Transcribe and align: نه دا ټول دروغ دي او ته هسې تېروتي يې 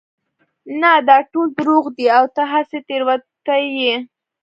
نه 0.81 0.91
دا 1.07 1.17
ټول 1.31 1.47
دروغ 1.57 1.85
دي 1.97 2.05
او 2.17 2.25
ته 2.35 2.43
هسې 2.51 2.79
تېروتي 2.87 3.59
يې 3.81 3.95